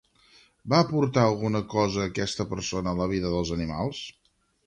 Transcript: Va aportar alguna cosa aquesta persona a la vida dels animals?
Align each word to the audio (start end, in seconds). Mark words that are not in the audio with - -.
Va 0.71 0.77
aportar 0.83 1.25
alguna 1.31 1.61
cosa 1.75 2.01
aquesta 2.07 2.47
persona 2.53 2.93
a 2.95 2.99
la 3.01 3.09
vida 3.13 3.35
dels 3.37 3.55
animals? 3.59 4.01